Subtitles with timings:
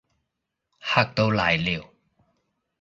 [0.79, 1.93] 嚇到瀨尿